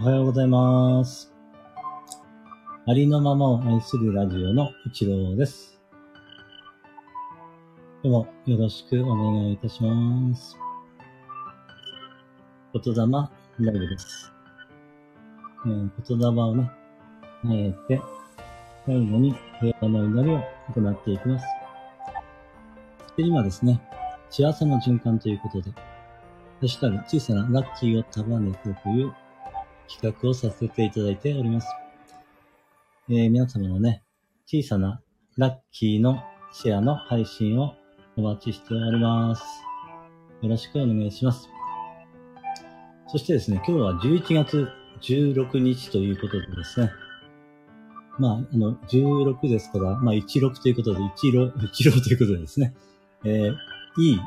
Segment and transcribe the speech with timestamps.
[0.00, 1.32] おはようございます。
[2.84, 5.80] ありのままを愛するラジオの一郎です。
[8.02, 10.58] どうもよろしくお願いいたします。
[12.72, 14.32] 言霊ライブです。
[15.64, 16.70] えー言霊をね、
[17.44, 18.02] あえて、
[18.86, 20.42] 最後に平和の祈りを
[20.74, 21.46] 行っていきます。
[23.16, 23.80] で今ですね、
[24.28, 25.80] 幸せの循環ということで、ハ
[26.62, 29.14] ッシュタグ小さなラッキーを束ねてという
[29.88, 31.68] 企画をさせていただいております。
[33.08, 34.02] えー皆様のね、
[34.46, 35.00] 小さな
[35.36, 37.74] ラッキーのシェアの配信を
[38.16, 39.42] お待ちしております。
[40.42, 41.48] よろしくお願いします。
[43.08, 44.68] そしてですね、今日は11月
[45.02, 46.90] 16日ということでですね、
[48.18, 52.74] まあ、あの、16ですから、まあ、16ということで、一郎、 一郎ということでですね、
[53.24, 53.56] えー
[53.96, 54.20] いい、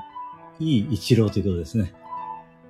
[0.60, 1.94] いい一郎ということですね。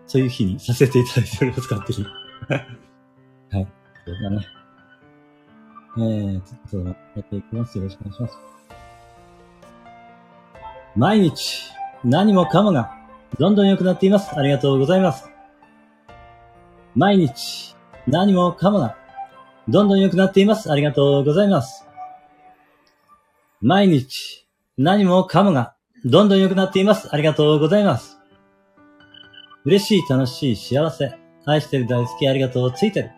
[0.08, 2.08] そういう日にさせていただいております、勝手に。
[3.52, 3.68] はい。
[4.06, 4.48] そうだね。
[5.98, 7.78] えー、ちょっとやっていきます。
[7.78, 8.38] よろしくお願いします。
[10.96, 11.72] 毎日、
[12.04, 12.92] 何もかもが、
[13.40, 14.38] どんどん良くなっています。
[14.38, 15.30] ありがとうございます。
[16.96, 17.76] 毎日、
[18.08, 18.96] 何もかもが、
[19.68, 20.72] どんどん良くなっています。
[20.72, 21.86] ありがとうございます。
[23.62, 24.48] 毎日、
[24.78, 25.76] 何もかもが、
[26.06, 27.10] どんどん良くなっています。
[27.12, 28.18] ありがとうございます。
[29.66, 31.27] 嬉しい、楽しい、幸せ。
[31.48, 33.12] 愛してる、大好き、ありがとう、ついてる。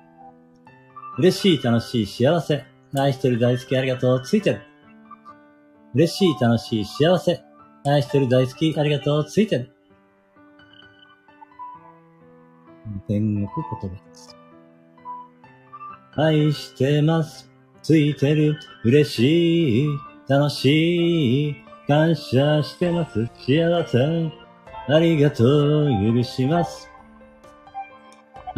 [1.18, 2.64] 嬉しい、楽しい、幸せ。
[2.96, 4.62] 愛してる、大好き、ありがとう、ついてる。
[5.96, 7.42] 嬉しい、楽しい、幸せ。
[7.88, 9.72] 愛してる、大好き、ありがとう、ついてる。
[13.08, 14.36] 天国言葉です。
[16.16, 17.50] 愛してます。
[17.82, 18.60] ついてる。
[18.84, 19.88] 嬉しい。
[20.28, 21.56] 楽しい。
[21.88, 23.26] 感謝してます。
[23.40, 24.32] 幸せ。
[24.88, 26.14] ありがとう。
[26.14, 26.89] 許します。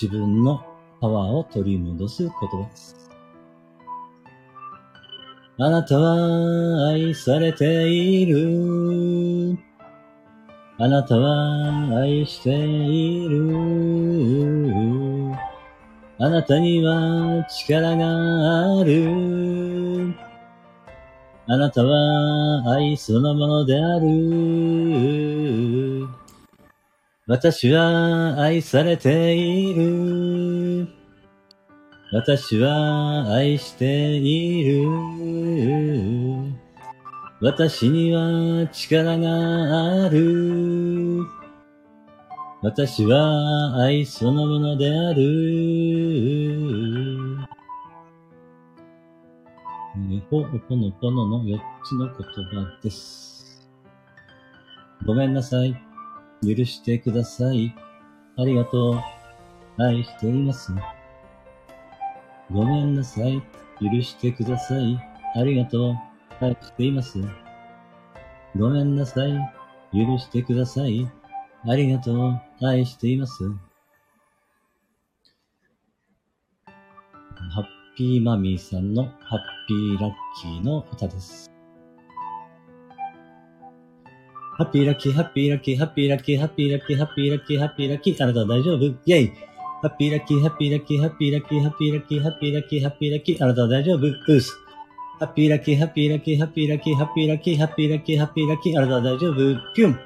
[0.00, 0.60] 自分の
[1.00, 3.08] パワーを取り戻す言葉です。
[5.56, 9.56] あなたは愛されている。
[10.78, 13.54] あなたは愛している。
[16.18, 20.12] あなたには力がある。
[21.46, 25.44] あなたは愛そのものである。
[27.26, 30.86] 私は愛されている。
[32.12, 34.84] 私は愛している。
[37.40, 41.22] 私には力がある。
[42.60, 45.24] 私は愛そのものである。
[50.28, 53.66] ほおぽのぽのの4つの言葉です。
[55.06, 55.93] ごめんなさい。
[56.44, 57.74] 許してください。
[58.36, 59.00] ありがとう。
[59.78, 60.72] 愛しています。
[62.52, 63.42] ごめんなさい。
[63.80, 64.98] 許してください。
[65.36, 65.94] ありがとう。
[66.40, 67.18] 愛しています。
[68.56, 69.32] ごめんなさい。
[69.92, 71.10] 許してください。
[71.66, 72.40] ありがとう。
[72.62, 73.44] 愛しています。
[76.66, 77.64] ハッ
[77.96, 79.38] ピーマミーさんのハッ
[79.68, 81.53] ピーラッキーの歌です。
[84.56, 88.84] ハッピーラッキー、ハッピーラッキー、ハッピーラッキー、ハッピーラッキー、ハッピーラッキー、ハッピーラッキー、あなたは大丈夫？
[88.84, 89.32] イェイ。
[89.82, 94.06] ハッピーラッキー、ハッピーラッキー、ハッピーラッキー、ハッピーラッキー、ハッピーラッキー、ハッピーラッキー、あなたは大丈夫？
[94.06, 94.52] うっす。
[95.18, 99.36] ハッピーラッキー、ハッピーラッキー、ハッピーラッキー、ハッピーラッキー、ハッピーラッキー、ハッピーラッキー、あなたは大丈夫？
[99.74, 99.92] ピュン。
[99.92, 100.00] ハ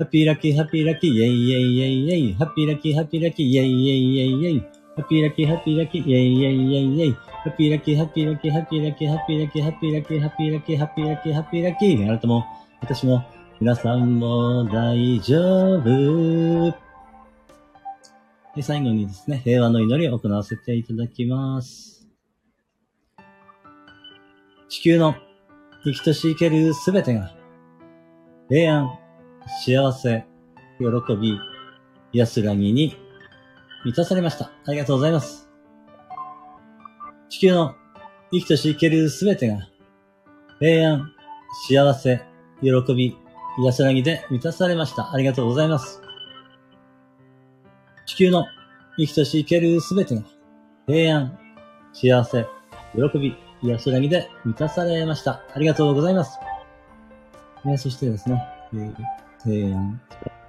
[0.00, 2.34] ッピーラッキー、ハッピーラッキー、イェイイェイイェイイェイ。
[2.34, 4.60] ハッピーラッキー、ハッピーラッキー、イェイイェイイェイイェイ。
[4.60, 7.12] ハッピーラッキー、ハッピーラッキー、イェイイェイイェイイェイ。
[7.12, 12.08] ハッピーラッキー、ハッピーラッキー、ハッピーラッキー、ハッピーラッキー、ハッピーラッキー、ハッピーラッキー、ハッピーラッキー、ハッピーラッキー。
[12.08, 12.44] あなたも、
[12.80, 13.24] 私も、
[13.58, 16.70] 皆さんも大丈夫。
[18.54, 22.06] で、最後にですね、平和の祈りを行わせていただきます。
[24.68, 25.14] 地球の
[25.84, 27.34] 生きとし生けるすべてが、
[28.50, 28.98] 平安、
[29.64, 30.26] 幸せ、
[30.78, 31.38] 喜び、
[32.12, 32.94] 安らぎに
[33.86, 34.50] 満たされました。
[34.66, 35.48] ありがとうございます。
[37.30, 37.74] 地球の
[38.30, 39.66] 生きとし生けるすべてが、
[40.60, 41.12] 平安、
[41.68, 42.22] 幸せ、
[42.60, 43.16] 喜び、
[43.58, 45.12] 安らぎで満たされました。
[45.12, 46.02] ありがとうございます。
[48.04, 48.44] 地球の
[48.98, 50.22] 生きとし生けるすべてが、
[50.86, 51.38] 平安、
[51.94, 52.46] 幸せ、
[52.94, 55.42] 喜び、癒しらぎで満たされました。
[55.54, 56.38] ありがとうございます。
[57.64, 58.94] えーそしてですね、えー
[59.42, 60.00] 平安、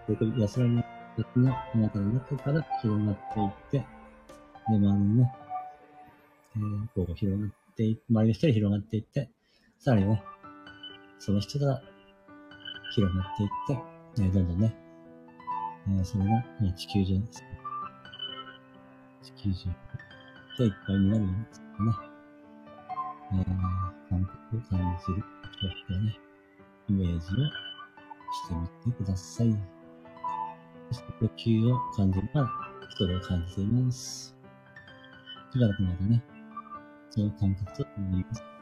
[0.08, 0.84] 喜び、癒しらぎが
[1.74, 3.86] あなたの中から広がっていって、で、
[4.68, 5.34] 周りにね、
[6.58, 9.30] えーこう広がってい、周りの人に広がっていって、
[9.80, 10.22] さらにね、
[11.20, 11.82] その人から
[12.92, 14.76] 広がっていって、えどんどんね、
[15.88, 17.44] えーそれが、え地球上です。
[19.24, 19.72] 地球上
[20.58, 21.66] でいっぱいになるようにですね、
[23.34, 25.24] えー、感覚を感じる、
[25.60, 26.20] そうやってね、
[26.90, 28.56] イメージをして
[28.86, 29.56] みてください。
[30.92, 32.50] そして呼吸を感じるから、
[32.98, 34.36] それを感じています。
[35.52, 36.24] しばらくの間ね、
[37.10, 38.57] その感覚と言います。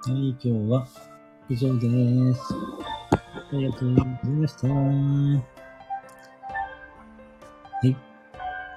[0.00, 0.86] はい、今日は
[1.48, 2.40] 以上です。
[3.10, 4.68] ありがとうございました。
[4.68, 5.42] は
[7.82, 7.96] い。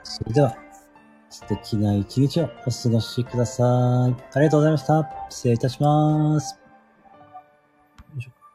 [0.03, 0.56] それでは、
[1.29, 3.68] 素敵な一日をお過ごしください。
[3.68, 5.07] ありがとうございました。
[5.29, 6.60] 失礼いたします。